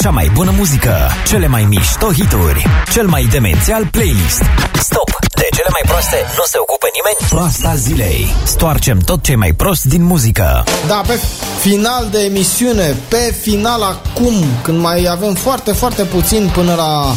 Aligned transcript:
Cea 0.00 0.10
mai 0.10 0.30
bună 0.34 0.52
muzică, 0.56 0.96
cele 1.28 1.46
mai 1.46 1.64
mișto 1.64 2.12
hituri, 2.12 2.66
cel 2.92 3.06
mai 3.06 3.28
demențial 3.30 3.86
playlist. 3.86 4.42
Stop! 4.74 5.10
De 5.34 5.46
cele 5.56 5.68
mai 5.70 5.80
proaste 5.86 6.16
nu 6.36 6.42
se 6.46 6.56
ocupă 6.58 6.86
nimeni? 6.94 7.28
Proasta 7.28 7.74
zilei. 7.74 8.34
Stoarcem 8.44 8.98
tot 8.98 9.22
ce 9.22 9.34
mai 9.34 9.52
prost 9.52 9.84
din 9.84 10.02
muzică. 10.04 10.64
Da, 10.86 11.02
pe 11.06 11.18
final 11.60 12.08
de 12.10 12.18
emisiune, 12.24 12.96
pe 13.08 13.34
final 13.40 13.82
acum, 13.82 14.34
când 14.62 14.80
mai 14.80 15.06
avem 15.10 15.34
foarte, 15.34 15.72
foarte 15.72 16.02
puțin 16.02 16.50
până 16.54 16.74
la 16.74 17.14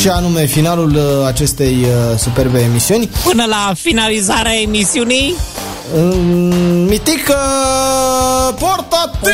și 0.00 0.08
anume 0.08 0.44
finalul 0.44 0.94
uh, 0.94 1.26
acestei 1.26 1.76
uh, 1.80 2.18
superbe 2.18 2.60
emisiuni. 2.60 3.10
Până 3.24 3.44
la 3.44 3.72
finalizarea 3.76 4.60
emisiunii, 4.60 5.34
Mm, 5.94 6.86
Mitică 6.88 7.36
portativ, 8.58 9.32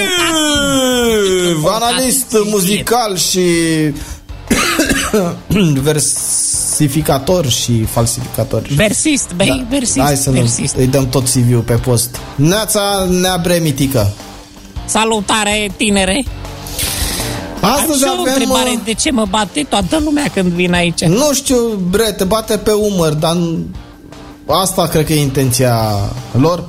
analist 1.67 2.37
muzical 2.51 3.17
și 3.17 3.41
versificator 5.83 7.47
și 7.49 7.85
falsificator. 7.85 8.63
versist, 8.75 9.33
băi, 9.37 9.67
versist, 9.71 9.99
Hai 10.01 10.17
să 10.17 10.31
nu 10.31 10.37
versist. 10.37 10.77
îi 10.77 10.87
dăm 10.87 11.09
tot 11.09 11.23
CV-ul 11.29 11.61
pe 11.67 11.73
post. 11.75 12.17
Neața 12.35 13.07
Neabre 13.21 13.59
Mitică. 13.63 14.11
Salutare, 14.87 15.73
tinere! 15.77 16.25
Astăzi 17.61 18.05
Am 18.05 18.11
și 18.11 18.17
o 18.19 18.21
avem... 18.21 18.33
întrebare, 18.33 18.71
uh, 18.71 18.79
de 18.85 18.93
ce 18.93 19.11
mă 19.11 19.25
bate 19.31 19.67
toată 19.69 20.01
lumea 20.05 20.25
când 20.35 20.53
vin 20.53 20.73
aici? 20.73 21.05
Nu 21.05 21.33
știu, 21.33 21.57
bre, 21.91 22.13
te 22.13 22.25
bate 22.25 22.57
pe 22.57 22.71
umăr, 22.73 23.13
dar 23.13 23.33
nu- 23.35 23.67
asta 24.47 24.87
cred 24.87 25.07
că 25.07 25.13
e 25.13 25.21
intenția 25.21 25.91
lor. 26.39 26.65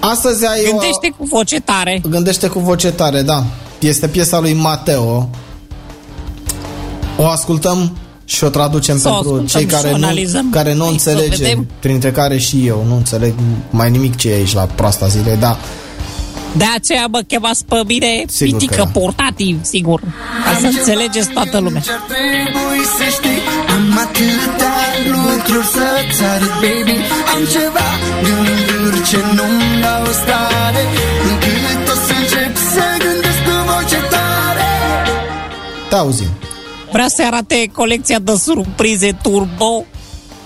Astăzi 0.00 0.46
ai 0.46 0.60
o- 0.66 0.70
Gândește 0.70 1.14
cu 1.18 1.24
voce 1.24 1.60
tare. 1.60 2.02
Gândește 2.08 2.46
cu 2.46 2.58
voce 2.58 2.90
tare, 2.90 3.22
da. 3.22 3.44
Este 3.78 4.08
piesa 4.08 4.38
lui 4.38 4.52
Mateo. 4.52 5.28
O 7.16 7.26
ascultăm 7.26 7.96
și 8.24 8.44
o 8.44 8.48
traducem 8.48 8.98
Să 8.98 9.08
o 9.08 9.12
pentru 9.12 9.28
ascultăm 9.28 9.46
cei 9.46 9.60
și 9.60 9.66
care 9.66 9.88
o 9.94 9.98
nu, 9.98 10.04
analizăm. 10.04 10.50
care 10.50 10.74
nu 10.74 10.84
Hai 10.84 10.96
să 10.98 11.10
înțelege, 11.10 11.42
vedem. 11.42 11.66
printre 11.80 12.10
care 12.10 12.38
și 12.38 12.66
eu 12.66 12.84
nu 12.88 12.96
înțeleg 12.96 13.34
mai 13.70 13.90
nimic 13.90 14.16
ce 14.16 14.30
e 14.30 14.34
aici 14.34 14.54
la 14.54 14.62
proasta 14.62 15.06
zilei, 15.06 15.36
da. 15.36 15.56
De 16.56 16.64
aceea 16.76 17.06
mă 17.10 17.20
chemați 17.26 17.64
pe 17.64 17.82
mine 17.86 18.24
Sigur 18.26 18.52
că 18.52 18.58
pitică 18.58 18.82
da. 18.92 19.00
portativ, 19.00 19.58
sigur. 19.64 20.00
Ca 20.44 20.58
să 20.60 20.66
înțelegeți 20.66 21.28
toată 21.28 21.58
lumea. 21.58 21.80
Ce-ar 21.80 22.02
trebui 22.12 22.82
să 22.98 23.04
știi 23.16 23.40
Am 23.74 23.98
atâtea 24.04 24.76
lucruri 25.14 25.66
să-ți 25.76 26.22
arăt, 26.32 26.54
baby 26.64 26.96
Am 27.34 27.42
ceva 27.54 27.86
gânduri 28.26 29.00
ce 29.08 29.16
nu-mi 29.36 29.80
dau 29.84 30.04
stare 30.20 30.82
Te 35.88 35.94
auzim. 35.96 36.26
Vrea 36.92 37.08
să 37.08 37.22
arate 37.26 37.70
colecția 37.72 38.18
de 38.18 38.32
surprize 38.44 39.18
turbo. 39.22 39.84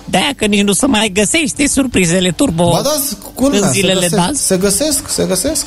De-aia 0.04 0.30
că 0.36 0.46
nici 0.46 0.62
nu 0.62 0.72
se 0.72 0.86
mai 0.86 1.10
găsește 1.14 1.68
surprizele 1.68 2.30
turbo 2.30 2.70
Ba 2.70 2.80
da, 2.82 2.90
culmea, 3.34 3.58
în 3.58 3.64
se 3.66 3.70
zilele 3.72 4.00
de 4.00 4.06
găsesc, 4.08 4.28
azi. 4.28 4.46
se 4.46 4.56
găsesc, 4.56 5.08
se 5.08 5.24
găsesc. 5.24 5.66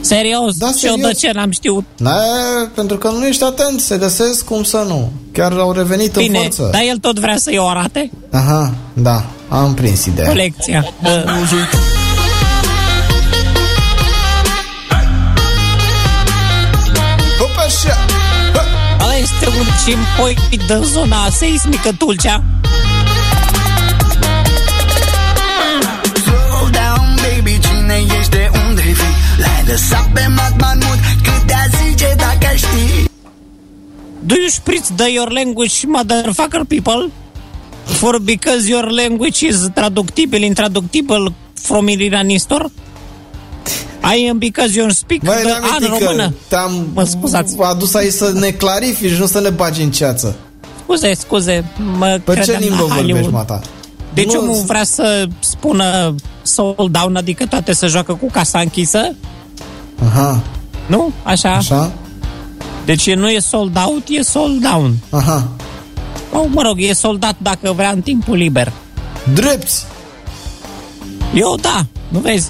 Serios, 0.00 0.56
Da, 0.56 0.66
și 0.72 0.86
eu 0.86 0.94
de 0.94 1.00
serios. 1.00 1.18
ce 1.18 1.30
n-am 1.32 1.50
știut? 1.50 1.84
Da, 1.96 2.16
pentru 2.74 2.96
că 2.98 3.08
nu 3.10 3.26
ești 3.26 3.44
atent, 3.44 3.80
se 3.80 3.96
găsesc 3.96 4.44
cum 4.44 4.62
să 4.62 4.84
nu. 4.88 5.10
Chiar 5.32 5.52
au 5.52 5.72
revenit 5.72 6.16
în 6.16 6.22
Bine, 6.22 6.38
forță. 6.38 6.68
dar 6.72 6.82
el 6.88 6.98
tot 6.98 7.18
vrea 7.18 7.36
să-i 7.36 7.58
o 7.58 7.66
arate 7.66 8.10
Aha, 8.30 8.74
da, 8.92 9.24
am 9.48 9.74
prins 9.74 10.04
ideea. 10.04 10.28
colecția. 10.28 10.92
Uh, 11.02 11.08
Ăla 19.48 19.56
este 19.56 19.70
un 19.70 19.76
cimpoi 19.84 20.36
din 20.48 20.82
zona 20.82 21.28
seismică 21.30 21.92
Tulcea. 21.98 22.44
Slow 26.22 26.68
down, 26.70 27.16
baby, 27.22 27.58
cine 27.60 28.04
ești 28.18 28.30
de 28.30 28.50
unde 28.66 28.82
vii 28.82 29.38
L-ai 29.38 29.64
lăsat 29.66 30.10
pe 30.12 30.26
Matman 30.36 30.78
Mut 30.82 30.98
Cât 31.22 31.46
te 31.46 31.76
zice 31.76 32.14
dacă 32.16 32.46
ai 32.48 32.56
ști 32.56 33.04
Do 34.20 34.34
you 34.34 34.48
spritz 34.48 34.90
the 34.96 35.10
your 35.10 35.30
language, 35.30 35.86
motherfucker 35.86 36.64
people? 36.64 37.10
For 37.84 38.20
because 38.20 38.68
your 38.68 38.90
language 38.90 39.46
is 39.46 39.56
traductible, 39.74 40.44
intraductible 40.44 41.32
from 41.54 41.88
iranistor? 41.88 42.70
I 44.16 44.28
am 44.30 44.38
because 44.38 44.78
you 44.78 44.88
speak 44.90 45.20
Băi, 45.22 45.34
the 45.42 45.52
an 45.52 45.60
Neamitică, 45.60 46.04
română. 46.04 46.32
te-am 46.48 46.86
Mă 46.94 47.04
scuzați. 47.04 47.56
adus 47.60 47.94
aici 47.94 48.12
să 48.12 48.32
ne 48.34 48.50
clarifici, 48.50 49.12
nu 49.18 49.26
să 49.26 49.40
ne 49.40 49.50
bagi 49.50 49.82
în 49.82 49.90
ceață. 49.90 50.36
Scuze, 50.82 51.14
scuze, 51.14 51.64
mă 51.98 52.20
Pe 52.24 52.32
ce 52.34 52.40
credeam 52.40 52.60
limbă 52.60 52.74
la 52.76 52.80
vorbești, 52.82 53.02
Hollywood. 53.10 53.32
mata? 53.32 53.60
Deci 54.14 54.32
Nu- 54.32 54.40
omul 54.40 54.62
vrea 54.66 54.84
să 54.84 55.26
spună 55.40 56.14
sold 56.42 56.92
down, 56.92 57.16
adică 57.16 57.46
toate 57.46 57.72
să 57.74 57.86
joacă 57.86 58.14
cu 58.14 58.26
casa 58.30 58.58
închisă? 58.60 59.14
Aha, 60.04 60.42
Nu? 60.86 61.12
Așa? 61.22 61.50
așa? 61.54 61.92
Deci 62.84 63.14
nu 63.14 63.28
e 63.28 63.38
sold 63.38 63.76
out, 63.86 64.02
e 64.08 64.22
sold 64.22 64.60
down. 64.62 64.94
Aha. 65.10 65.48
Sau, 66.32 66.48
mă 66.52 66.62
rog, 66.62 66.76
e 66.80 66.92
soldat 66.92 67.34
dacă 67.38 67.72
vrea 67.76 67.90
în 67.90 68.00
timpul 68.00 68.36
liber. 68.36 68.72
Drepți! 69.34 69.84
Eu 71.34 71.56
da, 71.60 71.86
nu 72.08 72.18
vezi? 72.18 72.48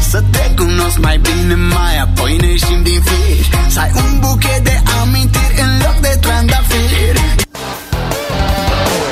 Să 0.00 0.22
te 0.30 0.54
cunosc 0.56 0.98
mai 0.98 1.18
bine, 1.18 1.54
mai 1.54 1.98
apoi 1.98 2.36
ne 2.40 2.46
ieșim 2.46 2.82
din 2.82 3.00
fir 3.00 3.46
Să 3.68 3.80
ai 3.80 3.90
un 3.94 4.18
buchet 4.20 4.64
de 4.64 4.82
amintiri 5.00 5.60
în 5.60 5.78
loc 5.84 6.00
de 6.00 6.18
trandafiri 6.20 7.20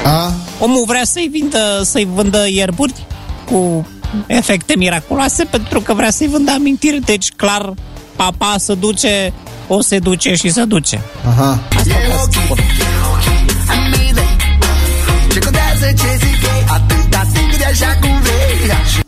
A? 0.04 0.32
Omul 0.58 0.84
vrea 0.86 1.04
să-i 1.04 1.30
vândă, 1.32 1.80
să-i 1.82 2.08
vândă 2.14 2.46
ierburi 2.48 3.06
cu 3.44 3.86
efecte 4.26 4.74
miraculoase 4.76 5.44
pentru 5.44 5.80
că 5.80 5.94
vrea 5.94 6.10
să-i 6.10 6.28
vândă 6.28 6.50
amintiri. 6.50 7.00
Deci, 7.00 7.32
clar, 7.36 7.72
papa 8.16 8.54
se 8.58 8.74
duce, 8.74 9.32
o 9.68 9.80
se 9.80 9.98
duce 9.98 10.34
și 10.34 10.50
se 10.50 10.64
duce. 10.64 11.00
Aha. 11.26 11.60
Asta 11.76 11.94
vreau 12.04 12.18
să 12.18 12.28
spun. 12.30 12.58
Am 13.70 13.92
idei 14.08 14.36
Ce 15.32 15.38
contează 15.38 15.86
ce 15.86 16.26
zic 16.26 16.42
ei 16.42 16.64
Atâta 16.68 17.26
timp 17.32 17.50
cât 17.50 17.60
e 17.60 17.64
așa 17.64 17.98
cum 18.00 18.20
vrei 18.20 19.03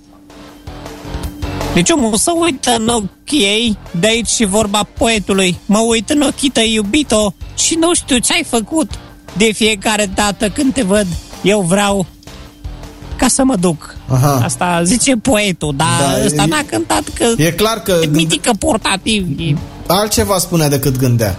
Deci 1.77 1.91
omul 1.91 2.17
să 2.17 2.33
uită 2.41 2.71
în 2.79 2.89
ochii 2.89 3.41
ei, 3.41 3.79
de 4.01 4.07
aici 4.07 4.29
și 4.29 4.45
vorba 4.45 4.89
poetului. 4.99 5.59
Mă 5.67 5.79
uit 5.79 6.11
în 6.11 6.21
ochii 6.21 6.51
tăi, 6.51 6.73
iubito, 6.75 7.35
și 7.57 7.75
nu 7.81 7.95
știu 7.95 8.19
ce 8.19 8.33
ai 8.33 8.45
făcut. 8.49 8.91
De 9.37 9.53
fiecare 9.53 10.11
dată 10.15 10.49
când 10.49 10.73
te 10.75 10.83
văd, 10.83 11.07
eu 11.43 11.61
vreau 11.61 12.07
ca 13.17 13.29
să 13.29 13.45
mă 13.45 13.57
duc. 13.57 13.97
Aha. 14.09 14.41
Asta 14.45 14.81
zice 14.85 15.17
poetul, 15.17 15.75
dar 15.77 15.87
Da, 16.01 16.19
da, 16.19 16.25
ăsta 16.25 16.43
e- 16.43 16.47
n-a 16.47 16.63
cântat 16.71 17.03
că 17.15 17.25
E 17.37 17.51
clar 17.53 17.77
că 17.81 17.91
e 18.03 18.05
gând... 18.05 18.17
mitică 18.17 18.51
portativ. 18.59 19.27
E, 19.41 19.55
altceva 19.87 20.39
spunea 20.39 20.69
decât 20.69 20.97
gândea. 20.97 21.39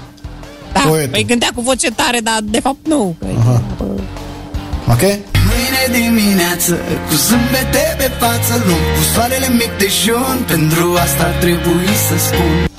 da, 0.74 0.80
Poetul. 0.80 1.12
păi 1.12 1.26
gândea 1.26 1.50
cu 1.56 1.62
voce 1.62 1.92
tare, 1.92 2.20
dar 2.20 2.38
de 2.44 2.60
fapt 2.60 2.88
nu. 2.88 3.16
Aha. 3.40 3.62
Ok? 4.92 5.02
Mâine 5.90 6.10
dimineață 6.10 6.80
Cu 7.08 7.16
zâmbete 7.16 7.96
pe 7.98 8.12
față 8.20 8.64
Luăm 8.66 8.78
cu 8.96 9.04
soarele 9.14 9.50
mic 9.50 9.72
dejun 9.78 10.44
Pentru 10.48 10.94
asta 10.94 11.24
ar 11.24 11.34
trebui 11.40 11.88
să 12.08 12.18
spun. 12.26 12.70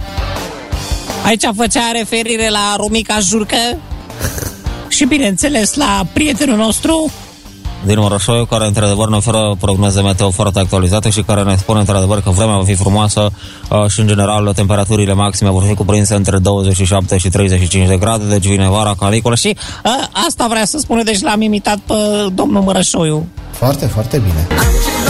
Aici 1.24 1.44
făcea 1.56 1.90
referire 1.92 2.48
la 2.48 2.74
Romica 2.76 3.18
Jurcă. 3.18 3.56
Și 4.88 5.04
bineînțeles 5.04 5.74
la 5.74 6.06
prietenul 6.12 6.56
nostru 6.56 7.12
din 7.84 7.98
Orășoi, 7.98 8.46
care 8.46 8.66
într-adevăr 8.66 9.08
ne 9.08 9.16
oferă 9.16 9.56
prognoze 9.60 10.00
meteo 10.00 10.30
foarte 10.30 10.58
actualizate 10.58 11.10
și 11.10 11.22
care 11.22 11.42
ne 11.42 11.56
spune 11.56 11.78
într-adevăr 11.78 12.20
că 12.20 12.30
vremea 12.30 12.56
va 12.56 12.64
fi 12.64 12.74
frumoasă 12.74 13.30
uh, 13.70 13.86
și 13.88 14.00
în 14.00 14.06
general 14.06 14.52
temperaturile 14.54 15.12
maxime 15.12 15.50
vor 15.50 15.62
fi 15.62 15.74
cuprinse 15.74 16.14
între 16.14 16.38
27 16.38 17.16
și 17.16 17.28
35 17.28 17.88
de 17.88 17.96
grade, 17.96 18.24
deci 18.24 18.46
vine 18.46 18.68
vara 18.68 18.94
caliculă 18.98 19.34
și 19.34 19.56
A, 19.82 20.08
asta 20.26 20.46
vrea 20.48 20.64
să 20.64 20.78
spună, 20.78 21.02
deci 21.02 21.20
l-am 21.20 21.40
imitat 21.40 21.78
pe 21.78 21.94
domnul 22.34 22.62
Mărășoiu. 22.62 23.26
Foarte, 23.50 23.86
foarte 23.86 24.18
bine. 24.18 24.46
Am 24.50 25.07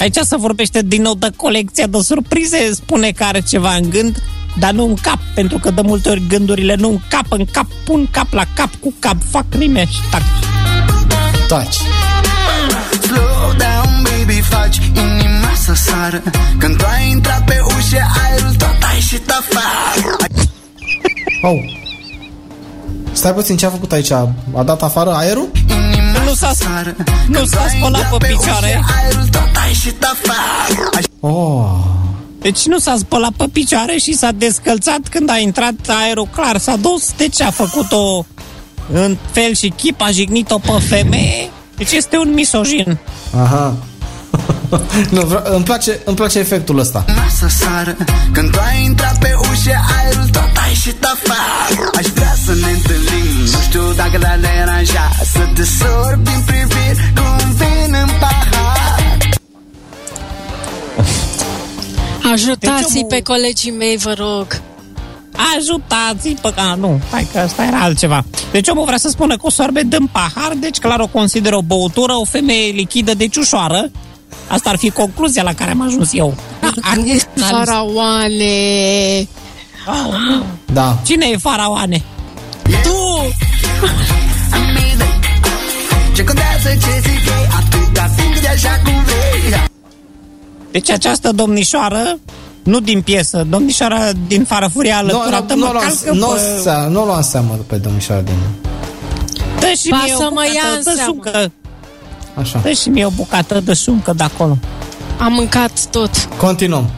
Aici 0.00 0.16
se 0.16 0.36
vorbește 0.36 0.82
din 0.82 1.02
nou 1.02 1.14
de 1.14 1.30
colecția 1.36 1.86
de 1.86 1.98
surprize, 2.02 2.72
spune 2.74 3.10
că 3.10 3.24
are 3.24 3.40
ceva 3.40 3.74
în 3.74 3.90
gând, 3.90 4.22
dar 4.58 4.72
nu 4.72 4.84
în 4.84 4.94
cap, 4.94 5.18
pentru 5.34 5.58
că 5.58 5.70
de 5.70 5.80
multe 5.80 6.08
ori 6.08 6.26
gândurile 6.28 6.74
nu 6.74 6.88
în 6.88 6.98
cap, 7.08 7.26
în 7.28 7.44
cap, 7.52 7.66
pun 7.84 8.08
cap 8.10 8.32
la 8.32 8.44
cap 8.54 8.70
cu 8.80 8.94
cap, 8.98 9.16
fac 9.30 9.44
rime 9.50 9.84
și 9.86 10.00
tac. 10.10 10.22
taci. 11.48 11.76
Slow 13.00 13.54
down, 13.56 14.02
baby, 14.02 14.40
faci 14.40 14.76
inima 14.76 15.54
să 15.54 15.74
sară 15.74 16.22
Când 16.58 16.76
tu 16.76 16.84
ai 16.84 17.10
intrat 17.10 17.44
pe 17.44 17.58
ușă, 17.64 18.00
aerul 18.22 18.54
tot 18.54 18.76
a 18.80 18.94
ieșit 18.94 19.30
afară 19.30 20.16
Au. 21.42 21.80
Stai 23.12 23.34
puțin, 23.34 23.56
ce 23.56 23.66
a 23.66 23.70
făcut 23.70 23.92
aici? 23.92 24.10
A 24.10 24.62
dat 24.64 24.82
afară 24.82 25.10
aerul? 25.14 25.50
Nu 26.24 26.34
s-a, 26.34 26.52
nu 27.26 27.44
s-a 27.44 27.66
spălat 27.76 28.18
pe 28.18 28.26
picioare. 28.26 28.84
Aerul 29.02 29.28
tot 29.30 29.50
a 29.54 29.66
ieșit 29.68 30.04
afară 30.04 30.88
Aș 30.96 31.04
Oh. 31.20 31.92
Deci 32.40 32.66
nu 32.66 32.78
s-a 32.78 32.96
spălat 32.98 33.32
pe 33.36 33.44
picioare 33.52 33.96
și 33.96 34.12
s-a 34.16 34.30
descălțat 34.34 35.00
când 35.10 35.30
a 35.30 35.38
intrat 35.38 35.74
aerul 35.86 36.28
clar. 36.34 36.58
S-a 36.58 36.76
dus, 36.76 37.12
deci 37.16 37.40
a 37.40 37.50
făcut-o 37.50 38.26
în 38.92 39.16
fel 39.30 39.54
și 39.54 39.72
chip, 39.76 40.00
a 40.00 40.10
jignit-o 40.10 40.58
pe 40.58 40.84
femeie. 40.88 41.50
Deci 41.76 41.92
este 41.92 42.16
un 42.16 42.32
misogin. 42.32 42.98
Aha. 43.42 43.76
nu, 45.14 45.20
vre- 45.20 45.42
îmi, 45.44 45.64
place, 45.64 46.00
îmi 46.04 46.16
place 46.16 46.38
efectul 46.38 46.78
ăsta. 46.78 47.04
să 47.38 47.46
sară 47.48 47.96
Când 48.32 48.50
tu 48.50 48.58
ai 48.58 48.84
intrat 48.84 49.18
pe 49.18 49.34
ușă 49.40 49.76
Aerul 50.02 50.28
tot 50.28 50.50
a 50.62 50.66
ieșit 50.68 51.04
afară 51.04 51.51
deranja 54.92 55.10
Să 55.24 55.48
te 55.54 55.64
sorbi 55.64 56.22
din 56.22 56.42
priviri 56.46 57.12
Cu 57.14 57.22
un 57.44 57.52
vin 57.52 57.94
în 57.94 58.08
pahar 58.20 59.18
Ajutați-i 62.32 62.92
Deci, 62.92 63.08
pe 63.08 63.20
colegii 63.22 63.70
mei, 63.70 63.96
vă 63.96 64.14
rog. 64.18 64.60
Ajutați-i 65.56 66.36
pe... 66.42 66.52
A, 66.56 66.74
nu, 66.74 67.00
hai 67.10 67.28
că 67.32 67.38
asta 67.38 67.64
era 67.64 67.80
altceva. 67.80 68.24
Deci 68.52 68.68
omul 68.68 68.84
vrea 68.84 68.96
să 68.96 69.08
spună 69.08 69.36
că 69.36 69.46
o 69.46 69.50
sorbe 69.50 69.82
dăm 69.82 70.08
pahar, 70.12 70.52
deci 70.56 70.78
clar 70.78 71.00
o 71.00 71.06
consideră 71.06 71.56
o 71.56 71.62
băutură, 71.62 72.12
o 72.12 72.24
femeie 72.24 72.72
lichidă, 72.72 73.14
deci 73.14 73.36
ușoară. 73.36 73.90
Asta 74.48 74.70
ar 74.70 74.76
fi 74.76 74.90
concluzia 74.90 75.42
la 75.42 75.54
care 75.54 75.70
am 75.70 75.80
ajuns 75.80 76.12
eu. 76.12 76.34
Faraoane! 77.34 79.28
Da. 80.72 80.98
Cine 81.04 81.26
e 81.26 81.36
faraoane? 81.36 82.02
Tu! 82.62 83.34
Amazing 86.12 86.16
Ce 86.16 86.24
contează 86.24 86.68
ce 86.68 87.00
zic 87.00 87.26
ei 87.26 87.46
Atâta 87.58 88.10
timp 88.16 88.40
de 88.40 88.48
așa 88.48 88.80
cum 88.84 88.92
vrei 89.04 89.60
Deci 90.70 90.90
această 90.90 91.32
domnișoară, 91.32 92.18
nu 92.62 92.80
din 92.80 93.02
piesă, 93.02 93.46
domnișoara 93.50 94.10
din 94.26 94.44
farfuria 94.44 95.00
Nu, 95.00 95.18
alăturată, 95.18 95.54
nu, 95.54 95.60
mă 95.60 95.66
nu, 95.66 95.72
luam, 95.72 95.84
calcă 95.84 96.12
nu, 96.14 96.26
pe... 96.26 96.60
se- 96.62 96.88
nu 96.88 97.04
luam 97.04 97.22
seama 97.22 97.58
pe 97.66 97.76
domnișoara 97.76 98.20
din... 98.20 98.34
Dă 99.60 99.72
și 99.78 99.88
Ba 99.88 100.00
mie 100.04 100.14
să 100.16 100.28
o 100.30 100.34
mă 100.34 100.42
ia 100.44 100.50
bucată 100.52 100.76
în 100.76 100.82
de 100.84 100.90
seamă. 100.94 101.02
șuncă. 101.12 101.52
Așa. 102.34 102.58
Dă 102.62 102.70
și 102.70 102.88
mie 102.88 103.04
o 103.06 103.10
bucată 103.10 103.60
de 103.60 103.72
șuncă 103.74 104.12
de 104.16 104.22
acolo. 104.22 104.56
Am 105.18 105.32
mâncat 105.32 105.70
tot. 105.90 106.10
Continuăm. 106.36 106.90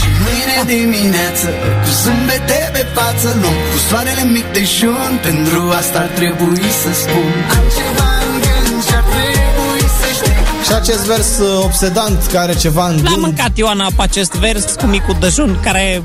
Și 0.00 0.08
mâine 0.24 0.56
dimineață 0.74 1.46
Cu 1.84 1.90
zâmbete 2.02 2.60
pe 2.74 2.82
față 2.96 3.28
Luăm 3.42 3.58
cu 3.70 3.78
soarele 3.88 4.24
mic 4.34 4.46
dejun 4.56 5.12
Pentru 5.28 5.60
asta 5.80 5.98
ar 5.98 6.10
trebui 6.18 6.66
să 6.82 6.90
spun 7.02 7.30
Am 7.56 7.64
ceva 7.78 8.08
în 8.26 8.32
gând 8.44 8.78
și 8.86 8.94
ar 9.00 9.04
trebui 9.14 9.82
să 9.98 10.06
știi 10.18 10.36
Și 10.66 10.72
acest 10.80 11.02
vers 11.12 11.30
uh, 11.38 11.64
obsedant 11.68 12.18
care 12.32 12.44
are 12.50 12.54
ceva 12.64 12.84
în 12.88 12.96
L-a 13.02 13.10
gând. 13.10 13.20
mâncat 13.26 13.52
Ioana 13.62 13.86
pe 13.96 14.02
acest 14.02 14.32
vers 14.44 14.64
cu 14.80 14.86
micul 14.86 15.16
dejun 15.20 15.50
care... 15.62 16.02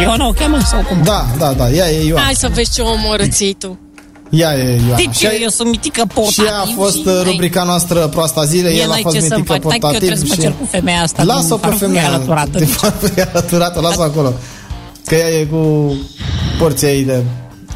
Ioana 0.00 0.26
o 0.26 0.32
cheamă 0.32 0.58
sau 0.70 0.80
cum? 0.88 0.98
Da, 1.04 1.26
da, 1.38 1.52
da, 1.52 1.70
ea 1.70 1.90
e 1.90 2.06
Ioana. 2.06 2.24
Hai 2.24 2.34
să 2.34 2.48
vezi 2.54 2.72
ce 2.74 2.80
omorâți 2.80 3.44
tu. 3.58 3.78
Ea 4.32 4.54
e 4.54 4.80
Ioana. 4.80 4.96
Deci 4.96 5.16
Și, 5.16 5.24
eu, 5.24 5.30
eu 5.40 5.48
sunt 5.48 5.70
mitică 5.70 6.02
portativ 6.14 6.44
și 6.44 6.50
ea 6.50 6.58
a 6.58 6.68
fost 6.74 7.06
uh, 7.06 7.20
rubrica 7.24 7.62
noastră 7.62 8.06
proasta 8.06 8.44
zilei, 8.44 8.74
El 8.74 8.80
el 8.80 8.84
a 8.84 8.92
n-ai 8.92 9.02
fost 9.02 9.14
ce 9.14 9.20
să-mi 9.20 9.34
mitică 9.40 9.52
fac, 9.52 9.62
stai 9.62 9.78
că 9.78 9.86
eu 9.86 9.90
trebuie 9.90 10.10
portativ 10.10 10.28
să 10.28 10.34
mă 10.34 10.34
și... 10.34 10.40
cer 10.40 10.54
cu 10.60 10.68
femeia 10.70 11.02
asta 11.02 11.22
Lasă-o 11.22 11.56
din 11.56 11.56
pe 11.56 11.66
farfuria 11.66 12.00
femeia 12.00 12.06
alăturată. 12.14 12.58
din 12.58 12.66
farfuria 12.66 13.28
alăturată, 13.32 13.80
lasă 13.80 14.02
acolo. 14.02 14.32
Că 15.06 15.14
ea 15.14 15.28
e 15.28 15.44
cu 15.44 15.94
porția 16.58 16.88
ei 16.88 17.04
de... 17.04 17.22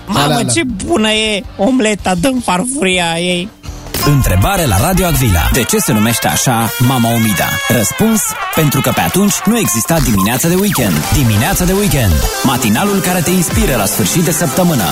Mamă, 0.07 0.21
alea, 0.21 0.37
alea. 0.37 0.53
ce 0.53 0.63
bună 0.85 1.11
e 1.11 1.43
omleta 1.57 2.15
dăm 2.21 2.41
farfuria 2.45 3.19
ei. 3.19 3.49
Întrebare 4.07 4.65
la 4.67 4.81
Radio 4.81 5.07
Agvila. 5.07 5.51
De 5.53 5.63
ce 5.63 5.79
se 5.79 5.93
numește 5.93 6.29
așa 6.29 6.71
Mama 6.79 7.09
Umida? 7.09 7.49
Răspuns? 7.69 8.21
Pentru 8.55 8.81
că 8.81 8.91
pe 8.95 9.01
atunci 9.01 9.35
nu 9.45 9.59
exista 9.59 9.99
dimineața 9.99 10.49
de 10.49 10.55
weekend. 10.55 10.95
Dimineața 11.13 11.65
de 11.65 11.73
weekend. 11.73 12.13
Matinalul 12.43 13.01
care 13.01 13.21
te 13.21 13.31
inspiră 13.31 13.77
la 13.77 13.87
sfârșit 13.87 14.23
de 14.25 14.33
săptămână. 14.33 14.85